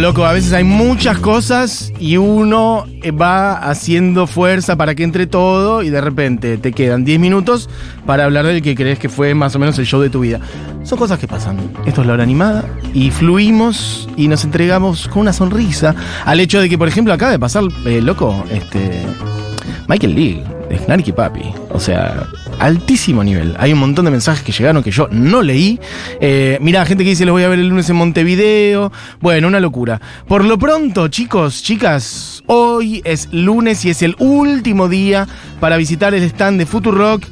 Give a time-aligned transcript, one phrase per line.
[0.00, 5.26] Loco, a veces hay muchas cosas y uno eh, va haciendo fuerza para que entre
[5.26, 7.68] todo y de repente te quedan 10 minutos
[8.06, 10.38] para hablar del que crees que fue más o menos el show de tu vida.
[10.84, 11.58] Son cosas que pasan.
[11.84, 12.64] Esto es la hora animada
[12.94, 17.32] y fluimos y nos entregamos con una sonrisa al hecho de que, por ejemplo, acaba
[17.32, 19.02] de pasar, eh, loco, este.
[19.88, 21.42] Michael Lee, de Snarky Papi.
[21.70, 22.28] O sea,
[22.58, 23.54] altísimo nivel.
[23.58, 25.80] Hay un montón de mensajes que llegaron que yo no leí.
[26.20, 28.92] Eh, mirá, gente que dice los voy a ver el lunes en Montevideo.
[29.20, 30.00] Bueno, una locura.
[30.26, 35.26] Por lo pronto, chicos, chicas, hoy es lunes y es el último día
[35.60, 37.24] para visitar el stand de Futurock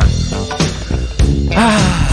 [1.55, 2.06] Ah.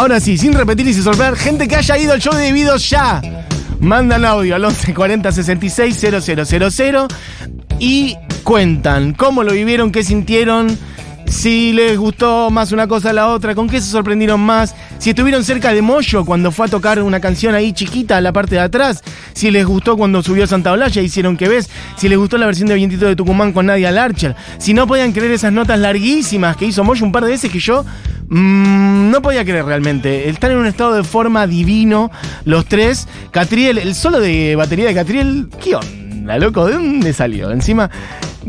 [0.00, 2.88] Ahora sí, sin repetir y sin sorprender, gente que haya ido al show de Divididos
[2.88, 3.20] ya.
[3.80, 7.08] Mandan audio al 11 40 66 000
[7.78, 10.74] y cuentan cómo lo vivieron, qué sintieron,
[11.30, 15.10] si les gustó más una cosa a la otra, con qué se sorprendieron más, si
[15.10, 18.56] estuvieron cerca de Moyo cuando fue a tocar una canción ahí chiquita a la parte
[18.56, 22.36] de atrás, si les gustó cuando subió Santa Olalla, hicieron que ves, si les gustó
[22.36, 25.78] la versión de Vientito de Tucumán con Nadia Larcher, si no podían creer esas notas
[25.78, 27.84] larguísimas que hizo Moyo un par de veces que yo
[28.28, 30.28] mmm, no podía creer realmente.
[30.28, 32.10] Están en un estado de forma divino
[32.44, 33.06] los tres.
[33.30, 36.66] Catriel, el solo de batería de Catriel, ¿qué onda, loco?
[36.66, 37.50] ¿De dónde salió?
[37.52, 37.88] Encima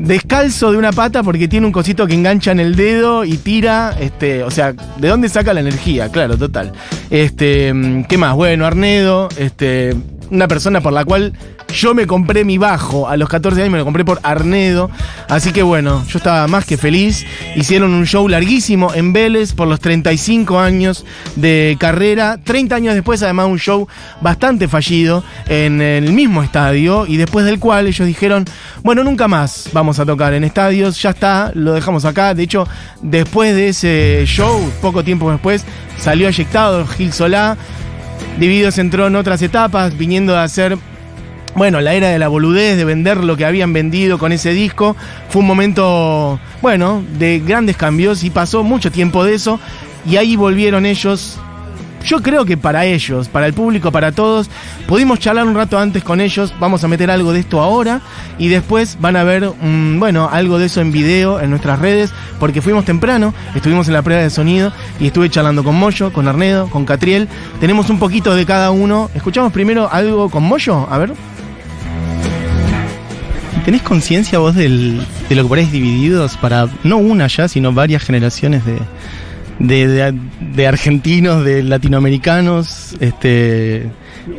[0.02, 3.96] descalzo de una pata porque tiene un cosito que engancha en el dedo y tira,
[4.00, 6.10] este, o sea, ¿de dónde saca la energía?
[6.10, 6.72] Claro, total.
[7.10, 7.74] Este,
[8.08, 8.36] ¿qué más?
[8.36, 9.96] Bueno, Arnedo, este,
[10.30, 11.34] una persona por la cual
[11.74, 14.90] yo me compré mi bajo a los 14 años, me lo compré por Arnedo.
[15.30, 17.26] Así que bueno, yo estaba más que feliz.
[17.56, 21.06] Hicieron un show larguísimo en Vélez por los 35 años
[21.36, 22.40] de carrera.
[22.44, 23.88] 30 años después, además, un show
[24.22, 27.06] bastante fallido en el mismo estadio.
[27.08, 28.46] Y después del cual ellos dijeron:
[28.84, 31.02] Bueno, nunca más vamos a tocar en estadios.
[31.02, 32.34] Ya está, lo dejamos acá.
[32.34, 32.68] De hecho,
[33.02, 35.66] después de ese show, poco tiempo después,
[35.98, 37.58] salió eyectado Gil Solá.
[38.40, 40.78] Divididos entró en otras etapas, viniendo a hacer
[41.56, 44.96] bueno, la era de la boludez, de vender lo que habían vendido con ese disco,
[45.30, 49.60] fue un momento, bueno, de grandes cambios y pasó mucho tiempo de eso
[50.06, 51.38] y ahí volvieron ellos.
[52.04, 54.50] Yo creo que para ellos, para el público, para todos,
[54.88, 58.02] pudimos charlar un rato antes con ellos, vamos a meter algo de esto ahora
[58.40, 62.12] y después van a ver, um, bueno, algo de eso en video en nuestras redes,
[62.40, 66.28] porque fuimos temprano, estuvimos en la prueba de sonido y estuve charlando con Moyo, con
[66.28, 67.28] Arnedo, con Catriel,
[67.60, 69.12] tenemos un poquito de cada uno.
[69.14, 71.14] Escuchamos primero algo con Moyo, a ver.
[73.66, 75.00] ¿Tenés conciencia vos del,
[75.30, 78.80] de lo que ponéis divididos para no una ya, sino varias generaciones de,
[79.60, 80.14] de,
[80.56, 83.86] de, argentinos, de latinoamericanos, este,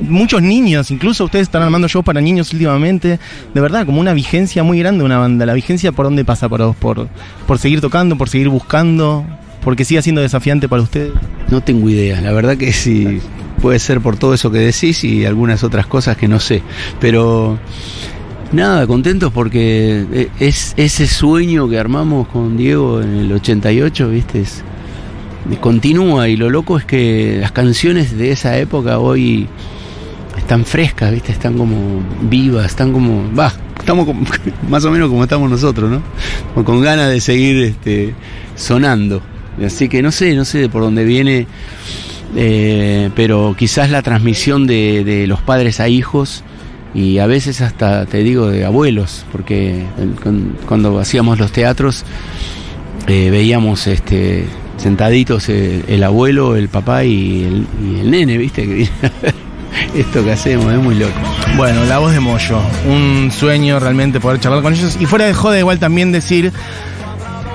[0.01, 3.21] muchos niños, incluso ustedes están armando shows para niños últimamente,
[3.55, 5.47] de verdad, como una vigencia muy grande una banda.
[5.47, 6.77] ¿La vigencia por dónde pasa para vos?
[6.77, 7.09] ¿Por,
[7.47, 9.25] por seguir tocando, por seguir buscando?
[9.63, 11.13] ¿Porque sigue siendo desafiante para ustedes?
[11.49, 13.21] No tengo idea, la verdad que sí,
[13.61, 16.63] puede ser por todo eso que decís y algunas otras cosas que no sé,
[17.01, 17.59] pero...
[18.53, 24.43] Nada, contentos porque eh, es ese sueño que armamos con Diego en el 88, ¿viste?
[24.43, 24.63] Es,
[25.59, 29.49] continúa y lo loco es que las canciones de esa época hoy
[30.37, 31.33] están frescas, ¿viste?
[31.33, 34.23] Están como vivas, están como, va, estamos como,
[34.69, 36.63] más o menos como estamos nosotros, ¿no?
[36.63, 38.15] Con, ganas de seguir este,
[38.55, 39.23] sonando.
[39.65, 41.47] Así que no sé, no sé por dónde viene,
[42.37, 46.45] eh, pero quizás la transmisión de, de los padres a hijos
[46.95, 49.85] y a veces hasta te digo de abuelos, porque
[50.67, 52.05] cuando hacíamos los teatros
[53.07, 58.89] eh, veíamos este sentaditos el, el, abuelo, el papá y el, nene, viste
[59.95, 61.13] esto que hacemos es muy loco.
[61.57, 65.35] Bueno, la voz de Moyo, un sueño realmente poder charlar con ellos y fuera de
[65.35, 66.53] joda igual también decir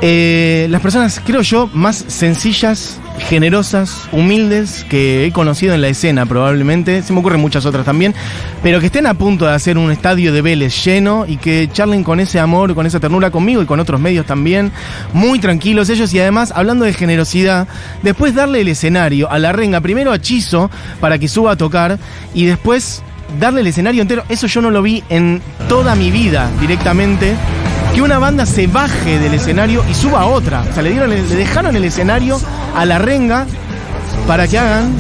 [0.02, 6.26] eh, las personas, creo yo, más sencillas, generosas, humildes que he conocido en la escena
[6.26, 8.14] probablemente, se me ocurren muchas otras también,
[8.64, 12.04] pero que estén a punto de hacer un estadio de Vélez lleno y que charlen
[12.04, 14.72] con ese amor, con esa ternura conmigo y con otros medios también,
[15.14, 17.68] muy tranquilos ellos y además hablando de generosidad,
[18.04, 22.00] después darle el escenario a la renga, primero a Chizo para que suba a tocar
[22.34, 23.04] y después
[23.40, 27.36] darle el escenario entero, eso yo no lo vi en toda mi vida directamente
[27.98, 30.62] que una banda se baje del escenario y suba a otra.
[30.70, 32.40] O sea, le, dieron, le dejaron el escenario
[32.76, 33.48] a la renga
[34.28, 34.96] para que hagan.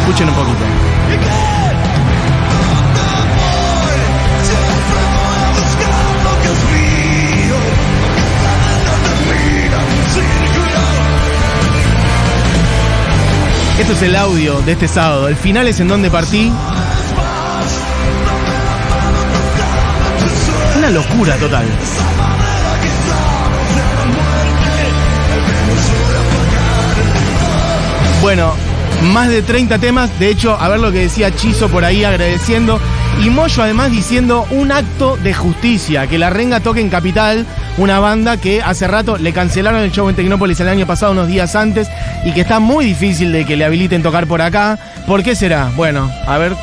[0.00, 0.64] Escuchen un poquito.
[13.78, 15.28] Esto es el audio de este sábado.
[15.28, 16.50] El final es en donde partí.
[20.82, 21.64] Una locura total.
[28.20, 28.52] Bueno,
[29.12, 30.18] más de 30 temas.
[30.18, 32.80] De hecho, a ver lo que decía Chizo por ahí agradeciendo.
[33.24, 37.46] Y Moyo además diciendo un acto de justicia, que la renga toque en Capital,
[37.78, 41.28] una banda que hace rato le cancelaron el show en Tecnópolis el año pasado, unos
[41.28, 41.86] días antes,
[42.24, 44.80] y que está muy difícil de que le habiliten tocar por acá.
[45.06, 45.70] ¿Por qué será?
[45.76, 46.56] Bueno, a ver.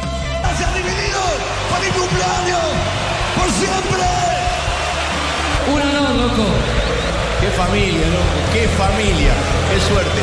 [7.59, 9.33] Familia, loco, qué familia,
[9.69, 10.21] qué suerte.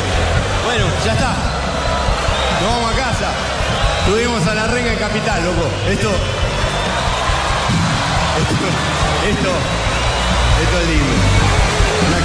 [0.65, 1.35] Bueno, ya está.
[2.61, 3.29] Nos vamos a casa.
[4.07, 5.67] Tuvimos a la renga en Capital, loco.
[5.87, 6.09] Esto.
[8.41, 8.67] Esto.
[9.29, 9.51] Esto,
[10.63, 11.13] esto es lindo.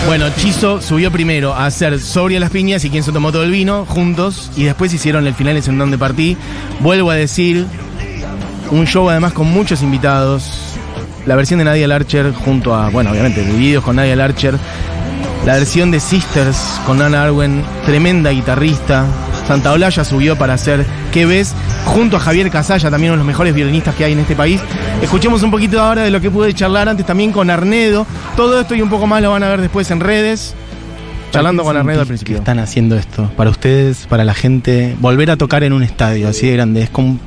[0.07, 0.31] Bueno.
[0.37, 3.85] Chizo subió primero a hacer Sobria las piñas y quien se tomó todo el vino
[3.87, 6.39] juntos y después hicieron el final en donde partí.
[6.81, 7.67] Vuelvo a decir,
[8.71, 10.59] un show además con muchos invitados.
[11.27, 14.59] La versión de Nadia Larcher junto a, bueno, obviamente, vídeos con Nadia Larcher.
[15.45, 19.07] La versión de Sisters con Anna Arwen, tremenda guitarrista.
[19.49, 21.55] Santa Olaya subió para hacer ¿Qué ves?
[21.85, 24.61] Junto a Javier Casalla, también uno de los mejores violinistas que hay en este país.
[25.03, 28.07] Escuchemos un poquito ahora de lo que pude charlar antes también con Arnedo.
[28.35, 30.55] Todo esto y un poco más lo van a ver después en redes.
[31.33, 32.39] Charlando con Arnedo al principio.
[32.39, 33.31] están haciendo esto?
[33.37, 36.91] Para ustedes, para la gente, volver a tocar en un estadio así de grande, es
[36.91, 37.19] como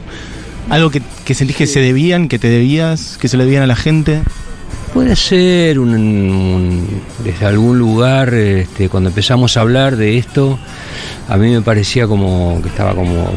[0.70, 3.68] algo que, que sentís que se debían, que te debías, que se le debían a
[3.68, 4.22] la gente.
[4.96, 6.88] Puede ser un,
[7.22, 10.58] desde algún lugar, este, cuando empezamos a hablar de esto,
[11.28, 13.30] a mí me parecía como que estaba como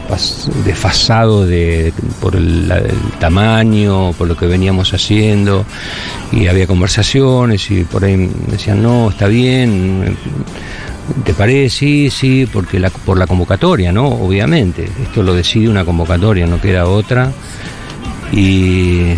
[0.64, 2.72] desfasado de, por el
[3.18, 5.64] tamaño, por lo que veníamos haciendo,
[6.30, 10.16] y había conversaciones y por ahí me decían, no, está bien,
[11.24, 11.70] ¿te parece?
[11.70, 14.06] Sí, sí, porque la, por la convocatoria, ¿no?
[14.06, 17.32] Obviamente, esto lo decide una convocatoria, no queda otra.
[18.30, 19.14] Y,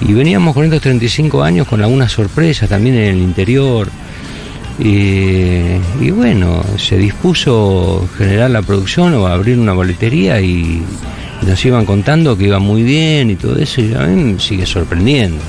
[0.00, 3.88] y veníamos con estos 35 años con algunas sorpresas también en el interior.
[4.78, 10.82] Y, bueno, se dispuso generar la producción o abrir una boletería y
[11.44, 14.66] nos iban contando que iba muy bien y todo eso, y a mí me sigue
[14.66, 15.42] sorprendiendo.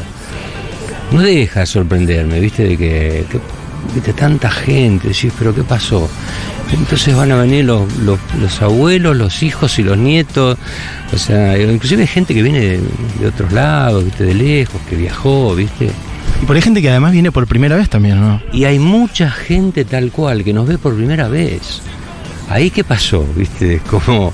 [1.11, 3.25] No deja de sorprenderme, viste, de que-
[3.93, 6.09] viste tanta gente, decís, pero ¿qué pasó?
[6.71, 10.57] Entonces van a venir los, los, los abuelos, los hijos y los nietos,
[11.11, 12.81] o sea, inclusive gente que viene de,
[13.19, 15.89] de otros lados, viste, de lejos, que viajó, viste.
[16.41, 18.41] Y por ahí gente que además viene por primera vez también, ¿no?
[18.53, 21.81] Y hay mucha gente tal cual que nos ve por primera vez.
[22.49, 24.33] Ahí qué pasó, viste, como,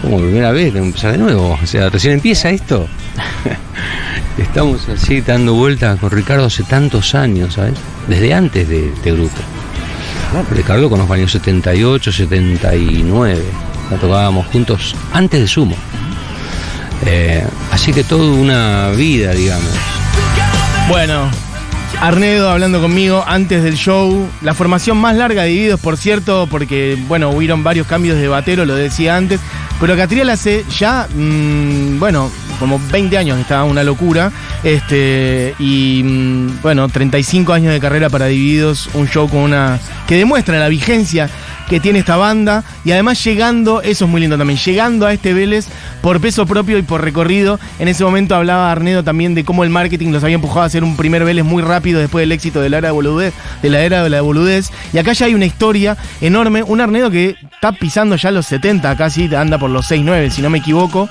[0.00, 1.58] como primera vez, empezar de nuevo.
[1.62, 2.88] O sea, recién empieza esto.
[4.38, 7.74] Estamos así dando vueltas con Ricardo hace tantos años, ¿sabes?
[8.08, 9.36] Desde antes de este grupo.
[10.50, 13.42] Ricardo conozco años 78, 79.
[13.90, 15.76] La tocábamos juntos antes de Sumo.
[17.04, 19.70] Eh, así que toda una vida, digamos.
[20.88, 21.28] Bueno,
[22.00, 24.28] Arnedo hablando conmigo antes del show.
[24.40, 28.64] La formación más larga de Divididos, por cierto, porque, bueno, hubieron varios cambios de batero,
[28.64, 29.40] lo decía antes.
[29.80, 32.30] Pero Catriel hace ya, mm, bueno,
[32.62, 34.30] como 20 años estaba una locura.
[34.62, 38.88] Este, y, mm, bueno, 35 años de carrera para Divididos.
[38.94, 39.80] Un show con una.
[40.06, 41.28] que demuestra la vigencia
[41.68, 45.32] que tiene esta banda y además llegando, eso es muy lindo también, llegando a este
[45.32, 45.68] Vélez
[46.02, 47.58] por peso propio y por recorrido.
[47.78, 50.84] En ese momento hablaba Arnedo también de cómo el marketing los había empujado a hacer
[50.84, 53.32] un primer Vélez muy rápido después del éxito de la era de boludez,
[53.62, 54.70] de la era de la boludez.
[54.92, 58.94] Y acá ya hay una historia enorme, un Arnedo que está pisando ya los 70,
[58.96, 61.08] casi anda por los 6-9, si no me equivoco.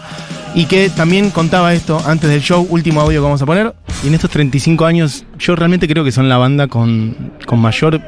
[0.54, 3.74] Y que también contaba esto antes del show, último audio que vamos a poner.
[4.04, 7.16] Y en estos 35 años, yo realmente creo que son la banda con,
[7.46, 8.02] con mayor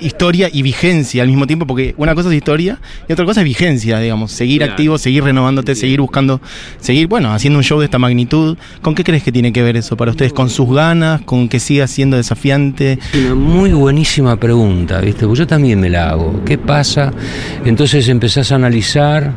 [0.00, 2.78] historia y vigencia al mismo tiempo, porque una cosa es historia
[3.08, 6.40] y otra cosa es vigencia, digamos, seguir activo, seguir renovándote, seguir buscando,
[6.78, 8.56] seguir, bueno, haciendo un show de esta magnitud.
[8.82, 10.32] ¿Con qué crees que tiene que ver eso para ustedes?
[10.32, 11.20] ¿Con sus ganas?
[11.22, 12.98] ¿Con que siga siendo desafiante?
[13.14, 15.26] Una muy buenísima pregunta, ¿viste?
[15.26, 16.42] Porque yo también me la hago.
[16.44, 17.12] ¿Qué pasa?
[17.64, 19.32] Entonces empezás a analizar,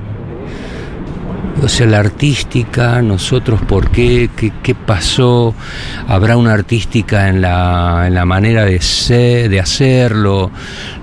[1.62, 5.54] o sea, la artística, nosotros por qué, qué, pasó,
[6.08, 10.52] habrá una artística en la, en la manera de ser, de hacerlo,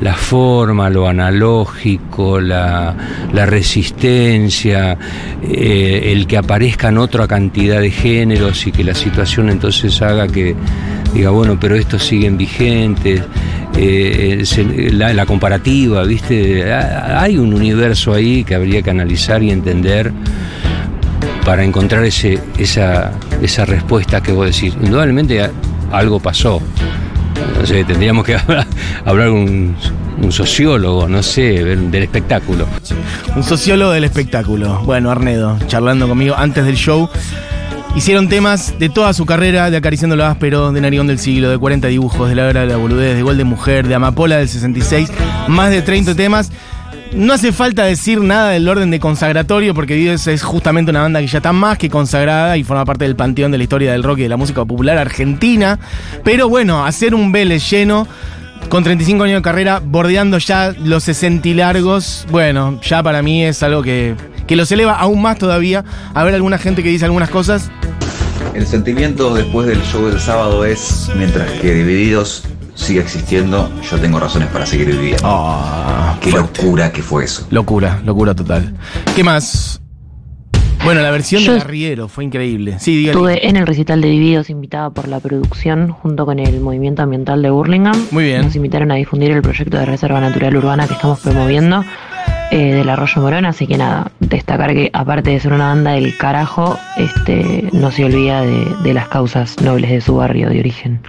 [0.01, 2.95] la forma, lo analógico, la,
[3.33, 4.99] la resistencia,
[5.43, 10.55] eh, el que aparezcan otra cantidad de géneros y que la situación entonces haga que
[11.13, 13.23] diga, bueno, pero estos siguen vigentes,
[13.77, 14.45] eh,
[14.93, 16.73] la, comparativa, ¿viste?
[16.73, 20.13] Hay un universo ahí que habría que analizar y entender
[21.45, 23.13] para encontrar ese, esa,
[23.43, 24.75] esa respuesta que vos decís.
[24.81, 25.51] Indudablemente
[25.93, 26.61] algo pasó.
[27.59, 28.37] No sé, tendríamos que
[29.05, 29.77] hablar, un
[30.31, 32.67] sociólogo, no sé, del espectáculo.
[33.35, 34.81] Un sociólogo del espectáculo.
[34.85, 37.09] Bueno, Arnedo, charlando conmigo antes del show.
[37.97, 41.59] Hicieron temas de toda su carrera, de Acariciando lo Áspero, de Narigón del Siglo, de
[41.59, 44.49] 40 dibujos, de La Hora de la Boludez, de Gol de Mujer, de Amapola del
[44.49, 45.11] 66,
[45.49, 46.51] más de 30 temas.
[47.13, 51.21] No hace falta decir nada del orden de consagratorio, porque Vives es justamente una banda
[51.21, 54.05] que ya está más que consagrada y forma parte del panteón de la historia del
[54.05, 55.79] rock y de la música popular argentina.
[56.23, 58.07] Pero bueno, hacer un Vélez lleno
[58.69, 63.45] con 35 años de carrera, bordeando ya los 60 y largos, bueno, ya para mí
[63.45, 64.15] es algo que,
[64.51, 65.85] que los eleva aún más todavía.
[66.13, 67.71] A ver alguna gente que dice algunas cosas.
[68.53, 72.43] El sentimiento después del show del sábado es, mientras que Divididos
[72.75, 75.23] sigue existiendo, yo tengo razones para seguir viviendo.
[75.23, 76.65] Ah, Qué fuerte.
[76.65, 77.47] locura que fue eso.
[77.51, 78.75] Locura, locura total.
[79.15, 79.81] ¿Qué más?
[80.85, 82.77] Bueno, la versión Yo de Arriero fue increíble.
[82.81, 83.13] Sí, dígale.
[83.13, 87.41] Estuve en el recital de Divididos invitada por la producción junto con el Movimiento Ambiental
[87.41, 87.99] de Burlingame.
[88.11, 88.43] Muy bien.
[88.43, 91.85] Nos invitaron a difundir el proyecto de Reserva Natural Urbana que estamos promoviendo
[92.51, 93.47] eh, del Arroyo Morón.
[93.47, 98.05] Así que nada, destacar que aparte de ser una banda del carajo, este, no se
[98.05, 101.01] olvida de, de las causas nobles de su barrio de origen.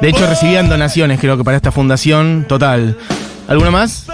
[0.00, 2.44] De hecho, recibían donaciones, creo que para esta fundación.
[2.48, 2.96] Total.
[3.48, 4.06] ¿Alguna más?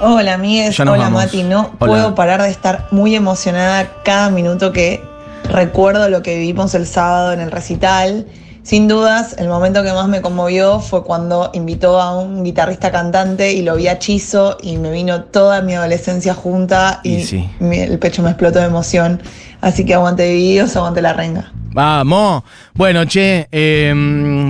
[0.00, 0.78] Hola, amigues.
[0.78, 1.24] Hola, vamos.
[1.24, 1.42] Mati.
[1.42, 1.92] No Hola.
[1.92, 5.02] puedo parar de estar muy emocionada cada minuto que
[5.50, 8.26] recuerdo lo que vivimos el sábado en el recital.
[8.68, 13.54] Sin dudas, el momento que más me conmovió fue cuando invitó a un guitarrista cantante
[13.54, 17.48] y lo vi a Chizo y me vino toda mi adolescencia junta y, Y sí.
[17.60, 19.22] mi- el pecho me explotó de emoción.
[19.62, 21.50] Así que aguante divididos, aguante la renga.
[21.72, 22.42] Vamos.
[22.74, 23.94] Bueno, che, eh,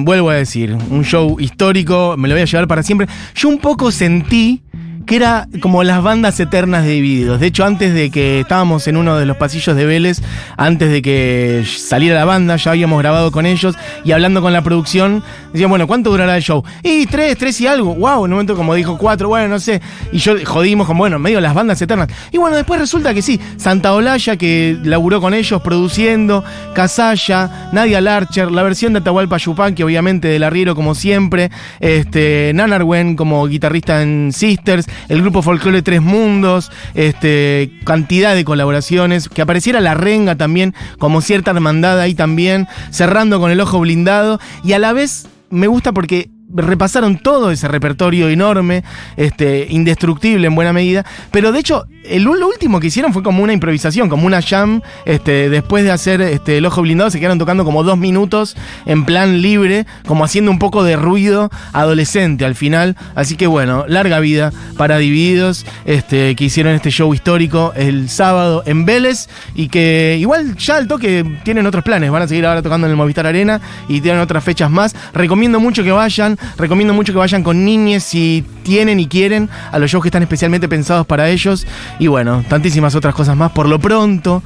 [0.05, 3.07] vuelvo a decir, un show histórico, me lo voy a llevar para siempre.
[3.37, 4.65] Yo un poco sentí
[5.09, 7.41] que era como las bandas eternas de Divididos.
[7.41, 10.21] De hecho, antes de que estábamos en uno de los pasillos de Vélez,
[10.59, 13.75] antes de que saliera la banda, ya habíamos grabado con ellos
[14.05, 16.63] y hablando con la producción, decían, bueno, ¿cuánto durará el show?
[16.83, 17.95] Y tres, tres y algo.
[17.95, 19.81] Wow, en un momento como dijo cuatro, bueno, no sé.
[20.13, 22.09] Y yo jodimos como, bueno, medio las bandas eternas.
[22.31, 28.03] Y bueno, después resulta que sí, Santa Olaya, que laburó con ellos produciendo, Casalla, Nadia
[28.03, 31.51] Larcher, la versión de Atahualpa Yupanqui, obviamente del arriero como siempre,
[31.81, 39.29] este, Nanarwen como guitarrista en Sisters, el grupo folclore Tres Mundos, este, cantidad de colaboraciones,
[39.29, 44.41] que apareciera la renga también, como cierta hermandad ahí también, cerrando con el ojo blindado,
[44.65, 48.85] y a la vez me gusta porque repasaron todo ese repertorio enorme,
[49.17, 53.43] este, indestructible en buena medida, pero de hecho, el, lo último que hicieron fue como
[53.43, 57.39] una improvisación, como una jam, este, después de hacer este, el ojo blindado, se quedaron
[57.39, 62.55] tocando como dos minutos en plan libre, como haciendo un poco de ruido adolescente al
[62.55, 68.09] final, así que bueno, larga vida para Divididos, este, que hicieron este show histórico el
[68.09, 72.47] sábado en Vélez, y que igual ya al toque tienen otros planes, van a seguir
[72.47, 76.39] ahora tocando en el Movistar Arena y tienen otras fechas más, recomiendo mucho que vayan,
[76.57, 80.23] recomiendo mucho que vayan con niñes si tienen y quieren a los shows que están
[80.23, 81.67] especialmente pensados para ellos.
[81.99, 83.53] Y bueno, tantísimas otras cosas más.
[83.53, 84.43] Por lo pronto,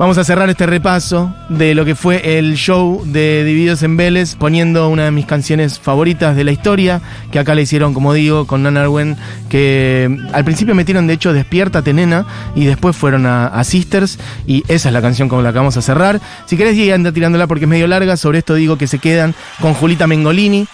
[0.00, 4.34] vamos a cerrar este repaso de lo que fue el show de Divididos en Vélez,
[4.34, 8.46] poniendo una de mis canciones favoritas de la historia, que acá le hicieron, como digo,
[8.46, 9.18] con Nana Arwen,
[9.50, 14.88] que al principio metieron de hecho Despiértate Nena, y después fueron a, Sisters, y esa
[14.88, 16.18] es la canción con la que vamos a cerrar.
[16.46, 19.34] Si querés, Diego, anda tirándola porque es medio larga, sobre esto digo que se quedan
[19.60, 20.66] con Julita Mengolini,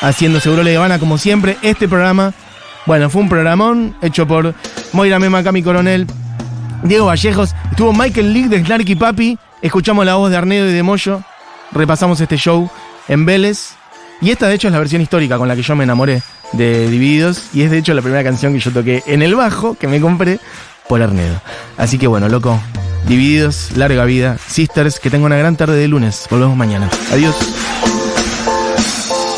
[0.00, 1.56] haciendo Seguro Le Habana como siempre.
[1.62, 2.34] Este programa,
[2.88, 4.54] bueno, fue un programón hecho por
[4.94, 6.06] Moira Mema, Cami Coronel,
[6.82, 10.82] Diego Vallejos, estuvo Michael League de Snarky Papi, escuchamos la voz de Arnedo y de
[10.82, 11.20] Moyo,
[11.70, 12.70] repasamos este show
[13.06, 13.74] en Vélez.
[14.22, 16.88] Y esta de hecho es la versión histórica con la que yo me enamoré de
[16.88, 19.86] Divididos y es de hecho la primera canción que yo toqué en el bajo que
[19.86, 20.40] me compré
[20.88, 21.42] por Arnedo.
[21.76, 22.58] Así que bueno, loco,
[23.06, 26.26] Divididos, larga vida, Sisters, que tenga una gran tarde de lunes.
[26.30, 26.88] Volvemos mañana.
[27.12, 27.36] Adiós.